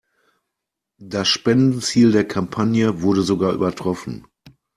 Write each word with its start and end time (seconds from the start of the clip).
Das 0.97 1.27
Spendenziel 1.27 2.11
der 2.11 2.27
Kampagne 2.27 3.03
wurde 3.03 3.21
sogar 3.21 3.53
übertroffen. 3.53 4.25